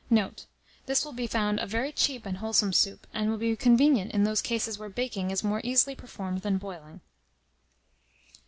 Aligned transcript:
Note. 0.09 0.47
This 0.87 1.05
will 1.05 1.13
be 1.13 1.27
found 1.27 1.59
a 1.59 1.67
very 1.67 1.91
cheap 1.91 2.25
and 2.25 2.37
wholesome 2.37 2.73
soup, 2.73 3.05
and 3.13 3.29
will 3.29 3.37
be 3.37 3.55
convenient 3.55 4.13
in 4.13 4.23
those 4.23 4.41
cases 4.41 4.79
where 4.79 4.89
baking 4.89 5.29
is 5.29 5.43
more 5.43 5.61
easily 5.63 5.93
performed 5.95 6.41
than 6.41 6.57
boiling. 6.57 7.01